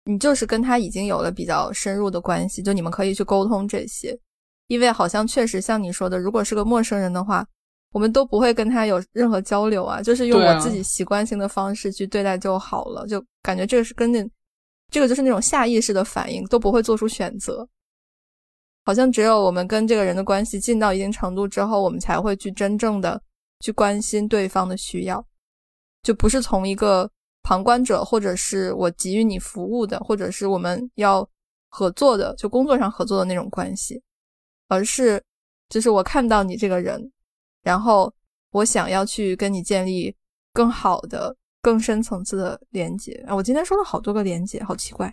[0.04, 4.18] 你就是跟他已经有了比较深入的关系，就你们可以去沟通这些。
[4.66, 7.46] 因为好像确实像你说的，如果是个陌生人的话，
[7.92, 14.24] 我们都不会跟他有任何交流啊，就是用我自己习惯性的方式去对待就好了，就感觉这个是跟那。
[14.90, 17.66] 这个就是那种下意识的反应，都不会做出选择。
[18.84, 23.20] 好像只有我们跟这个人的关系近到一定程度之后，我们才会去真正的
[23.60, 25.24] 去关心对方的需要，
[26.02, 27.10] 就不是从一个
[27.42, 31.28] 旁观者，或者是我给予你服务的，或者是我们要
[31.70, 34.00] 合作的，就工作上合作的那种关系，
[34.68, 35.22] 而是
[35.68, 37.10] 就是我看到你这个人，
[37.62, 38.12] 然后
[38.50, 40.14] 我想要去跟你建立
[40.52, 41.36] 更好的。
[41.64, 43.34] 更深层次的连接啊！
[43.34, 45.10] 我今天说了好多个连接，好奇怪。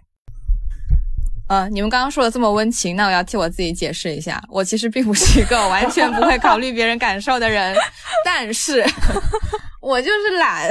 [1.48, 7.74] 呃，你们刚刚说的这么温情，那我要替我自己解释一下，我其实并不是一个完全不会考虑别人感受的人，
[8.26, 8.86] 但是
[9.82, 10.70] 我就是懒，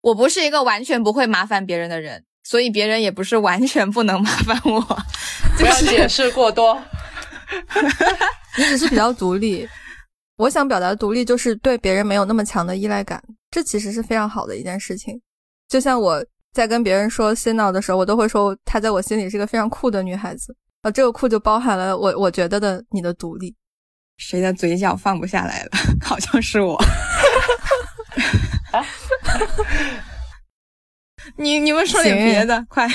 [0.00, 4.80] 我不是一个完全不会麻烦别人的人，所以别人也不是完全不能麻烦我。
[5.58, 6.80] 不要解释过多，
[8.58, 9.68] 你只是比较独立。
[10.36, 13.22] 我想表达的独立就是对别人没有那么强的依赖感。
[13.50, 15.20] 这其实是非常好的一件事情，
[15.68, 20.54] 就像我在跟别人说 Sino 的时候，我都会说她在我心里是个非常酷的女孩子。
[20.82, 23.54] 啊，这个酷就包含了我我觉得的你的独立。
[24.16, 25.70] 谁的嘴角放不下来了？
[26.02, 26.78] 好像是我。
[31.36, 32.88] 你你们说点别的，快！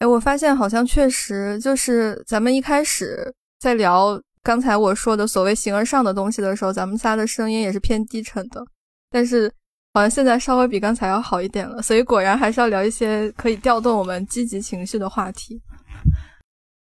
[0.00, 8.62] 哎，我发现好像确实就是咱们一开始在聊刚才我说的所谓形而上的东西的时候，咱们仨的声音也是偏低沉的。
[9.10, 9.50] 但是
[9.94, 15.62] 好像现在稍微比刚才要好一点了，所以果然还是要聊一些可以调动我们积极情绪的话题。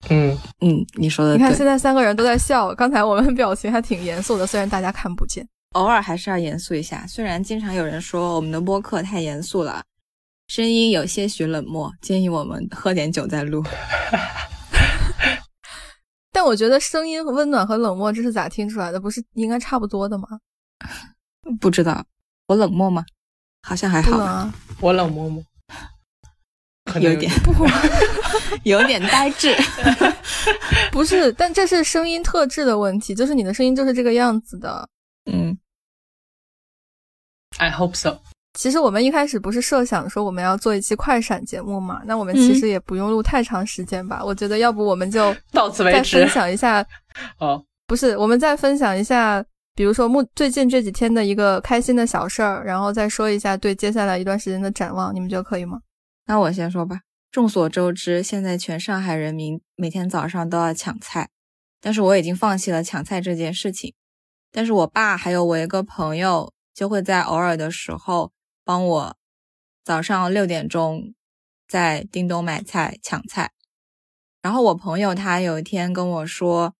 [0.09, 7.05] 嗯嗯，你说的，你看现在三个人都在笑，刚才我们 表情还挺严肃的，虽然大家看不见，偶尔还是要严肃一下。
[7.05, 9.83] 虽然经常有人说我们的播客太严肃了，
[10.51, 13.63] 声音有些许冷漠，建议我们喝点酒再录。
[16.29, 18.99] 但我觉得声音温暖和冷漠这是咋听出来的？
[18.99, 20.27] 不是应该差不多的吗？
[21.61, 22.05] 不知道。
[22.47, 23.05] 我冷漠吗？
[23.65, 24.53] 好像还好啊。
[24.81, 25.41] 我冷漠吗？
[26.99, 27.53] 有点不，
[28.69, 29.55] 有点呆滞。
[30.91, 34.89] 不是，但这是声音特质的问题，就是你的声音就是这个样子的。
[35.31, 35.57] 嗯
[37.57, 38.19] ，I hope so。
[38.53, 42.01] 其实我们一开始不是设想说我们要做一期快闪节目嘛？
[42.05, 44.21] 那我们其实也不用录太长时间吧？
[44.23, 46.85] 我觉得要不我们就 到此为止，再分享一下。
[47.39, 49.43] 哦，不是，我们再分享一下。
[49.73, 55.79] 比如说，目最近这几天的一个开心的小事儿，然后再说一下对接下来一段时间的展望，你们觉得可以吗？
[56.27, 56.99] 那我先说吧。
[57.31, 61.29] 众所周知，现在全上海人民每天早上都要抢菜，
[61.79, 63.93] 但是我已经放弃了抢菜这件事情。
[64.51, 68.29] 但是我爸还有我一个朋友就会在偶尔的时候
[68.63, 69.17] 帮我
[69.83, 71.13] 早上六点钟
[71.67, 73.51] 在叮咚买菜抢菜。
[74.41, 76.73] 然后我朋友他有一天跟我说。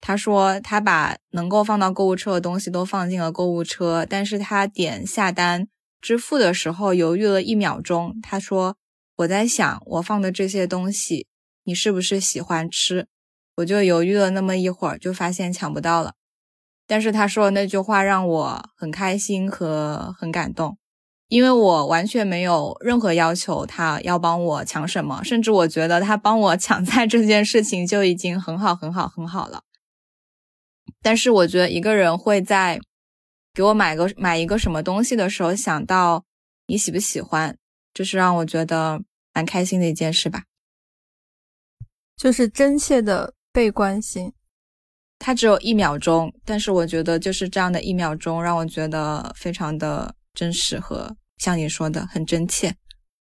[0.00, 5.66] 他说他把能够放到购物车的东西都放进了购物车，但是他点下单
[6.00, 8.16] 支付的时候犹豫了一秒钟。
[8.22, 8.76] 他说
[9.18, 11.26] ：“我在想，我放的这些东西，
[11.64, 13.08] 你是不是喜欢吃？”
[13.58, 16.14] 我就犹豫了那么一会儿，就发现抢不到了。
[16.86, 20.78] 但是他说的那句话让我很开心和很感动，
[21.28, 29.62] 因为我完全没有任何要求他要帮我抢什么，甚至我觉得他帮我抢菜这件事情就已经很好很好很好了。
[31.02, 32.80] 但是我觉得一个人会在
[33.52, 36.24] 给我买个买一个什么东西的时候想到
[36.66, 37.56] 你喜不喜欢，
[37.92, 39.02] 这是让我觉得
[39.34, 40.44] 蛮开心的一件事吧。
[42.16, 44.32] 就是真切的被关心，
[45.18, 52.76] 它只有一秒钟，但是我觉得就是这样的一秒钟让我觉得非常的真实和像你说的很真切。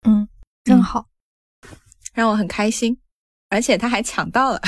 [0.05, 0.29] 嗯，
[0.65, 1.07] 真好，
[2.13, 3.01] 让我很开心，
[3.49, 4.61] 而且他还抢到了。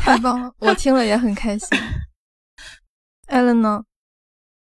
[0.00, 1.68] 太棒了，我听了也很开心。
[3.26, 3.84] 艾伦呢？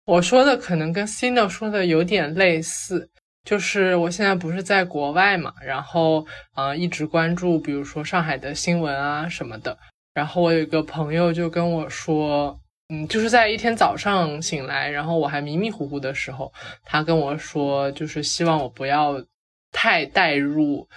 [0.05, 3.11] 我说的可能跟 Cino 说的有点类似，
[3.43, 9.77] 就是我现在不是在国外嘛，然后啊一直关注，比如说上海的新闻啊什么的。
[10.15, 12.59] 然后我有一个朋友就跟我说，
[12.89, 16.51] 嗯，就是在一天早上醒来，然后我还迷迷糊糊的时候，
[16.83, 19.23] 他跟我说，就是希望我不要
[19.71, 20.87] 太带入。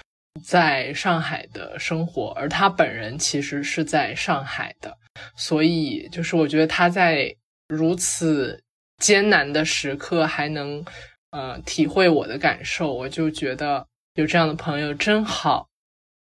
[0.45, 4.95] 在上海的生活，而他本人其实是在上海的，
[5.35, 7.35] 所以就是我觉得他在
[7.69, 8.63] 如此
[8.99, 10.85] 艰难的时刻还能
[11.31, 15.67] 呃体会我的感受，我就觉得有这样的朋友真好，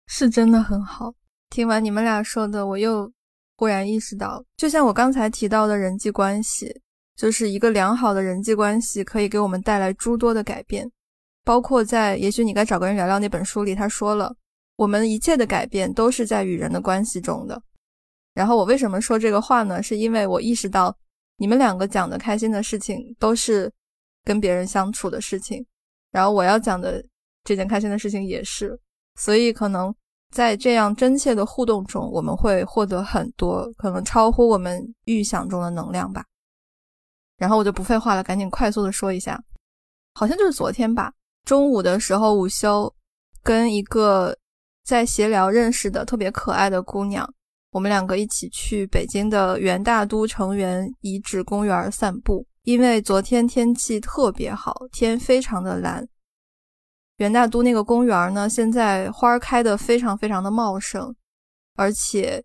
[0.08, 1.14] 是真的很好。
[1.50, 3.08] 听完你们俩说的，我又
[3.56, 6.80] 忽然意识到，就像我刚才提到的人际关系，
[7.16, 10.90] 就是一个良好的人际关系可以给我们带来诸多的改变。
[11.44, 14.34] 包括在《也许你该找个人聊聊》那本书里，他说了，
[14.76, 17.60] 我们一切的改变都是在与人的关系中的。
[18.34, 19.82] 然后我为什么说这个话呢？
[19.82, 20.96] 是因为我意识到
[21.36, 23.70] 你们两个讲的开心的事情都是
[24.24, 25.66] 跟别人相处的事情，
[26.12, 27.04] 然后我要讲的
[27.44, 28.78] 这件开心的事情也是，
[29.16, 29.92] 所以可能
[30.32, 36.24] 在这样真切的互动中，我们会获得很多可能超乎我们预想中的能量吧。
[37.36, 39.40] 然后我就不废话了，赶紧快速的说一下，
[40.14, 41.12] 好像就是昨天吧。
[41.44, 42.92] 中午的时候午休，
[43.42, 44.34] 跟一个
[44.84, 47.28] 在闲聊认识的特别可爱的姑娘，
[47.70, 52.46] 我们两个一起去北京的元大都城垣遗址公园散步。
[52.62, 56.06] 因为昨天天气特别好，天非常的蓝。
[57.18, 61.14] 元大都那个公园呢，现在花开的非常非常的茂盛，
[61.76, 62.42] 而且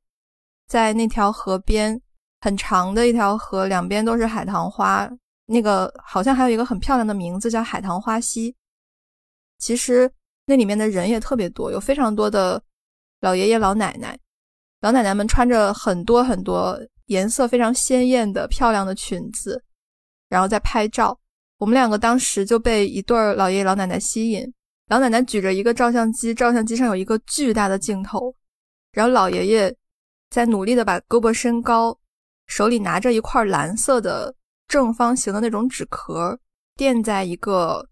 [0.67, 1.99] 在那条河边，
[2.41, 5.09] 很长的一条河，两边都是海棠花。
[5.49, 8.53] 那个好像还有一个很漂亮的名字，叫海棠花溪。
[9.57, 10.11] 其实
[10.45, 12.61] 那里面的人也特别多，有非常多的
[13.21, 14.19] 老爷爷老奶奶，
[14.81, 19.63] 老奶奶们穿着很多很多颜色非常鲜艳的漂亮的裙子，
[20.27, 21.17] 然后在拍照。
[21.59, 24.53] 我们两个当时就被一对老爷爷老奶奶吸引，
[24.87, 28.33] 老奶奶举着一个照相机，照相机上有一个巨大的镜头，
[28.91, 29.75] 然后老爷爷
[30.29, 31.97] 在努力的把胳膊伸高，
[32.47, 34.33] 手里拿着一块蓝色的
[34.67, 36.39] 正方形的那种纸壳，
[36.75, 37.87] 垫在一个。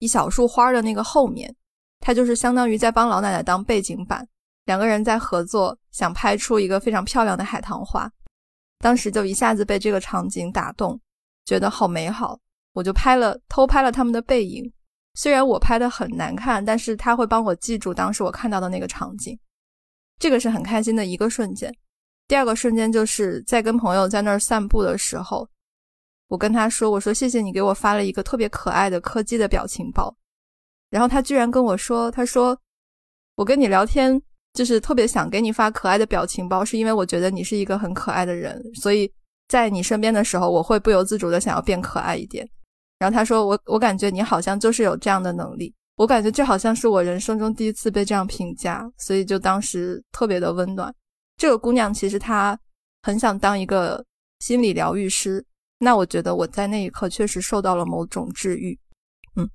[0.00, 1.54] 一小束花的那个后面，
[2.00, 4.26] 他就是相当于在帮老奶奶当背景板，
[4.66, 8.10] 两个人在合作，想拍出一个非常漂亮的海棠花。
[8.80, 11.00] 当时就一下子被这个场景打动，
[11.46, 12.38] 觉得好美好，
[12.74, 14.70] 我就拍了偷拍了他们的背影。
[15.14, 19.38] 虽然我拍的很难看，但是他会帮我记住当时我看到的那个场景，
[20.18, 21.74] 这个是很开心的一个瞬间。
[22.26, 25.48] 第二个瞬间就是在跟朋友在那儿散步的时候。
[26.28, 30.12] 我跟他说：“我说谢谢你给我发了一个特别可爱的柯基的表情包。”
[30.90, 32.58] 然后他居然跟我说：“他说
[33.36, 34.20] 我跟你聊天
[34.54, 39.08] 就是特别想给你发可爱的表情包，是因为我觉得你是一个很可爱的人，所以
[39.48, 42.48] 在你身边的时候，我会不由自主的想要变可爱一点。”
[43.04, 50.92] 然后他说：“我我感觉你好像就是有这样的能力，我感觉这好像是我人生中第一次被这样评价，所以就当时特别的温暖。
[51.36, 52.58] 这个姑娘其实她
[53.02, 54.02] 很想当一个
[54.40, 55.44] 心理疗愈师。”
[55.78, 58.78] 那我觉得我在那一刻确实受到了某种治愈，
[59.36, 59.46] 嗯，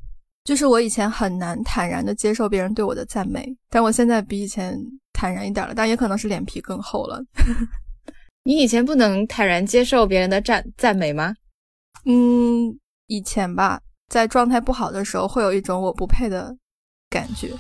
[0.44, 4.78] 就是我以前很难坦然的接受别人对我的赞美，但我现在比以前
[5.12, 7.20] 坦然一点了，但也可能是脸皮更厚了。
[8.44, 11.34] 你以前不能坦然接受别人的赞赞美吗？
[12.06, 12.78] 嗯，
[13.10, 16.56] 以前吧，在状态不好的时候会有一种我不配的
[17.10, 17.52] 感觉，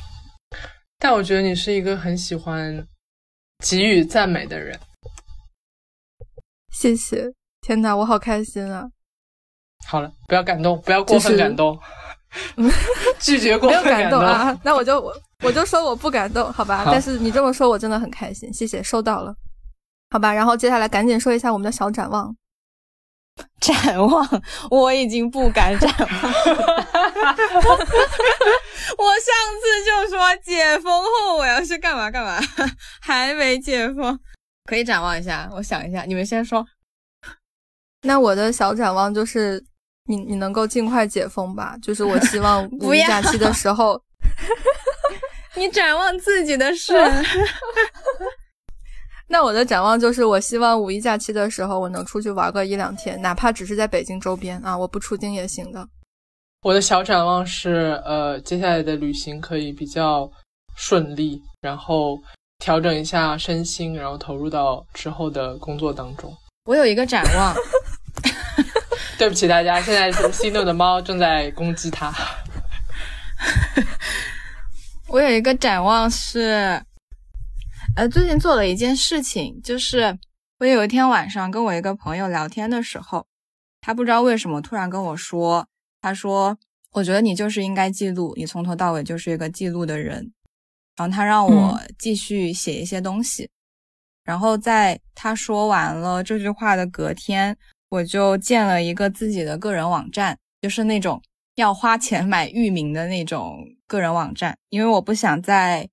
[0.99, 2.87] 但我觉得你是一个很喜欢
[3.65, 4.79] 给予赞美的人，
[6.71, 7.33] 谢谢。
[7.61, 8.87] 天哪，我好开心啊！
[9.87, 11.77] 好了，不要感动，不要过分感动，
[13.19, 14.57] 拒绝过分感动啊！
[14.63, 15.11] 那我就我
[15.43, 16.83] 我就说我不感动，好吧？
[16.85, 19.35] 但是你这么说，我真的很开心，谢谢，收到了，
[20.11, 20.31] 好吧？
[20.31, 22.33] 然后接下来赶紧说一下我们的小展望。
[23.61, 24.27] 展望，
[24.69, 26.07] 我已经不敢展望。
[28.97, 32.39] 我上次就说解封后我要去干嘛干嘛，
[33.01, 34.17] 还没解封，
[34.65, 35.49] 可以展望一下。
[35.53, 36.65] 我想一下，你们先说。
[38.03, 39.63] 那我的小展望就是，
[40.07, 41.75] 你你能够尽快解封吧。
[41.81, 44.01] 就是我希望五一假期的时候，
[45.55, 46.93] 你展望自己的事。
[49.29, 55.87] 那我的展望就是，我希望五一假期的时候，我能出去玩个一两天，哪怕只是在北京周边啊，我不出京也行的。
[56.63, 60.29] 我的小展望是，呃，接下来的旅行可以比较
[60.75, 62.17] 顺利，然后
[62.57, 66.35] 调整一下身心，然后投入到之后的工作当中。
[66.65, 67.55] 我有一个展望。
[69.17, 72.13] 对不起大家，现在是西诺的猫正在攻击他。
[75.07, 76.81] 我有一个展望是，
[77.99, 80.17] 呃，最近做了一件事情，就是
[80.59, 83.27] 我有一天晚上跟我一个朋友聊天的时候，
[83.81, 85.67] 他不知道为什么突然跟我说，
[85.99, 86.57] 他说
[86.95, 90.31] ：“我觉得你就是应该记录，你从头到尾就是一个记录的人。”
[90.95, 93.49] 然后他让我继续写一些东西。
[94.23, 97.57] 然后在他说完了这句话的隔天。
[97.89, 101.21] 我就建了一个自己的个人网站，就是那种
[101.55, 105.89] 要花钱买域名的那种个人网站，因为我不想在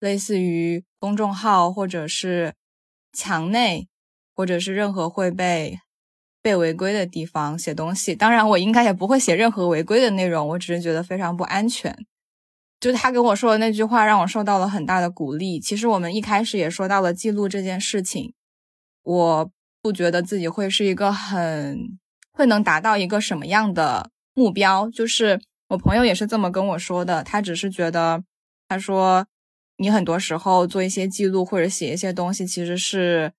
[0.00, 2.54] 类似于公众号或者是
[3.12, 3.88] 墙内，
[4.36, 5.80] 或者是任何会被
[6.40, 8.14] 被违规的地方写东西。
[8.14, 12.06] 当然，我应该也不会写任何违规的内容，我只是觉得非常不安全。
[12.78, 15.58] 就他跟我说的那句话，让我受到了很大的鼓励。
[15.58, 18.32] 其实我们一开始也说到了记录这件事情，
[19.02, 19.50] 我
[19.82, 21.98] 不觉得自己会是一个很
[22.32, 24.88] 会能达到一个什么样的目标。
[24.88, 25.40] 就是
[25.70, 28.22] 我朋友也是这么跟我说的，他只是觉得，
[28.68, 29.26] 他说
[29.82, 33.32] 你很多时候做一些记录或者写一些东西，其实是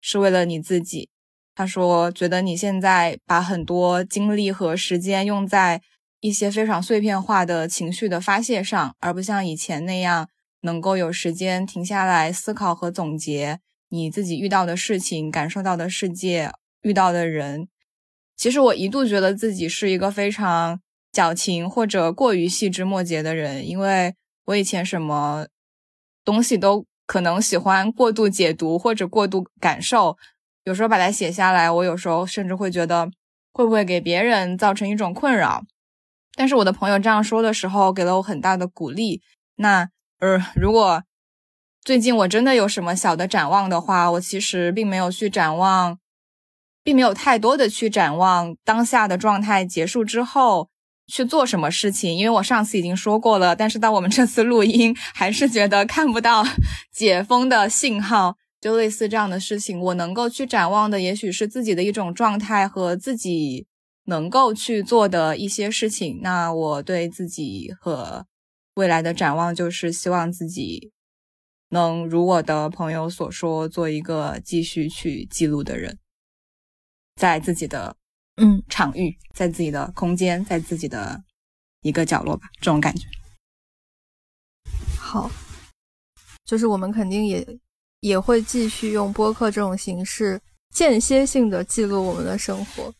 [0.00, 1.08] 是为了你自己。
[1.54, 5.82] 他说觉得你现在把很多精力和时间用在。
[6.22, 10.28] 一些非常碎片化的情绪的发泄上，而不像以前那样
[10.60, 17.68] 能够有时间停下来思考和总结你自己遇到的事情、感受到的世界、遇到的人。
[18.36, 25.46] 其实我一度觉得自己是一个非常矫情或者过于细枝末节的人，因为我以前什么
[26.30, 30.16] 东西都可能喜欢过度解读或者过度感受，
[30.62, 33.10] 有时候把它写下来，我有时候甚至会觉得
[33.52, 35.64] 会不会给别人造成一种困扰。
[36.36, 39.20] 但是我的朋友这样说的时候，给了我很大的鼓励。
[39.56, 39.88] 那
[40.20, 41.02] 呃，如果
[41.84, 45.98] 最近我真的有什么小的展望的话，我其实并没有去展望，
[46.84, 50.69] 并没有太多的去展望当下的状态结束之后
[51.10, 53.56] 去做什么事情，因为我上次已经说过了。
[53.56, 56.46] 但是到我们这次录音，还是觉得看不到
[56.92, 63.66] 解封的信号，就类似这样的事情，我能够去展望的，也许是自己的一种状态和自己。
[64.06, 68.26] 能够去做的一些事情，那我对自己和
[68.74, 70.90] 未来的展望就是希望自己
[71.68, 75.98] 能如我的朋友所说，做一个继续去记录的人，
[77.14, 77.94] 在自己的
[78.40, 78.62] 嗯。
[78.68, 81.22] 场域，在自己的空间，在自己的
[81.82, 83.06] 一个角落吧，这种感觉。
[84.98, 85.30] 好，
[86.44, 87.46] 就是我们肯定也
[88.00, 90.40] 也会继续用播客这种形式，
[90.74, 92.92] 间歇性的记录我们的生活。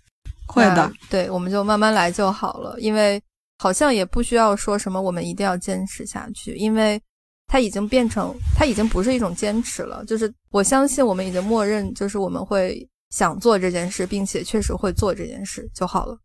[0.47, 3.23] 会的，对，我们就慢慢来就好了，因为
[3.59, 7.01] 好像也不需要说什么，我们一定要坚持下去，因为
[7.47, 16.19] 它已经变成，它已经不是一种坚持了，就是我相信我们已经默认，就是我们会想做这件事，并且确实会做这件事就好了。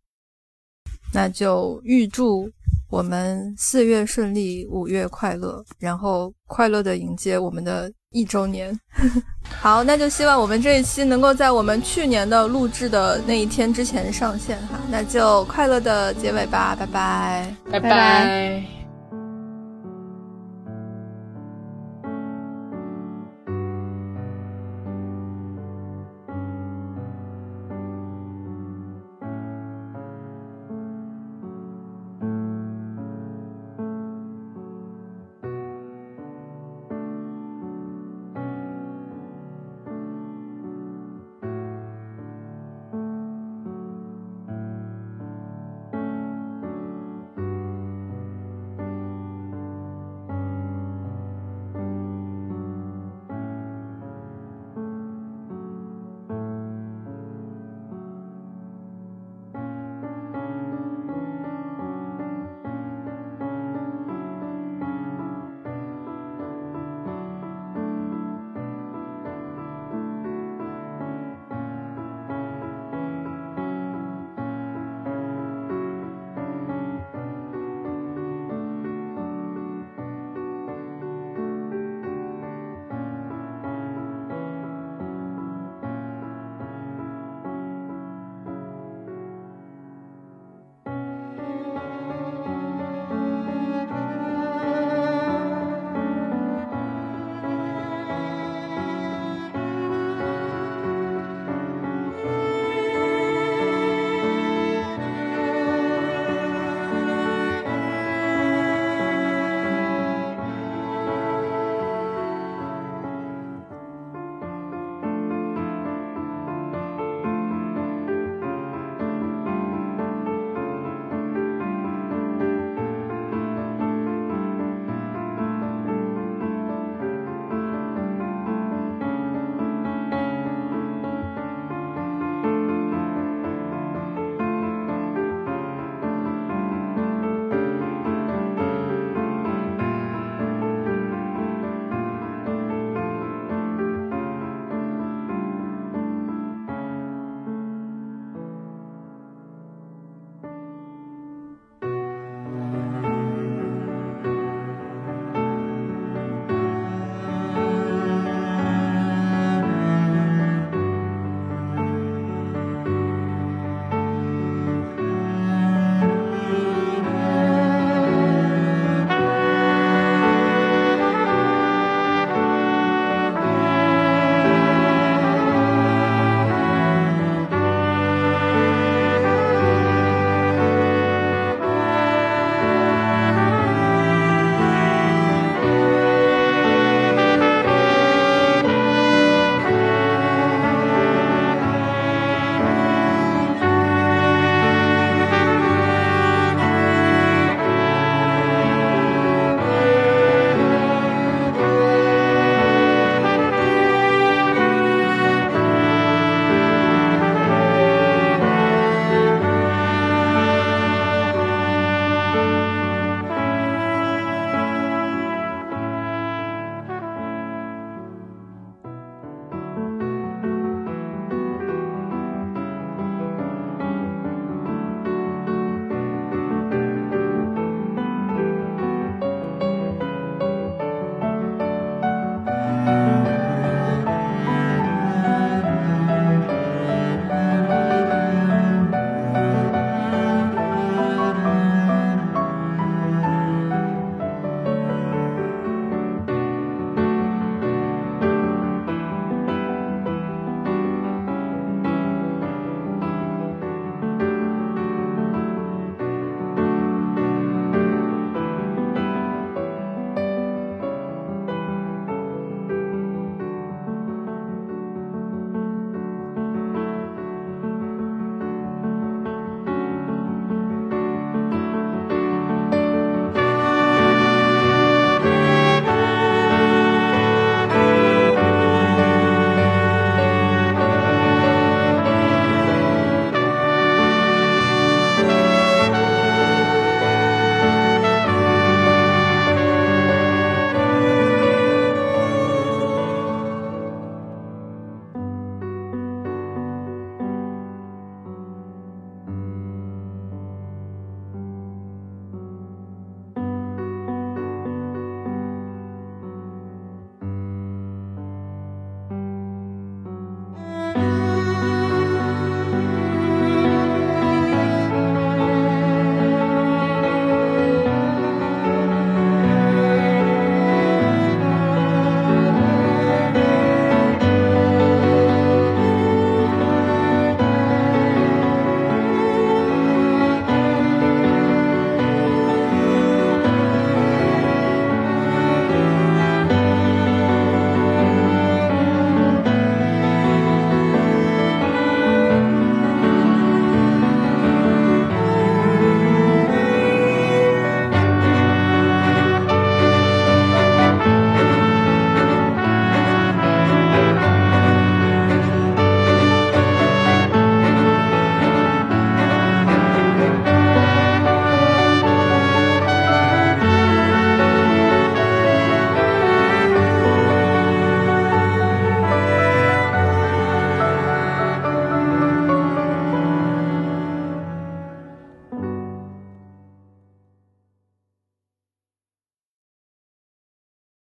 [1.13, 2.49] 那就预祝
[2.89, 7.91] 我们四月顺利，五月快乐，然后快乐的迎接我们的。
[8.11, 8.73] 一周年，
[9.59, 18.74] 好，那就希望我们这一期能够在我们去年的录制的那一天之前上线哈，那就快乐的结尾吧，拜拜，拜拜。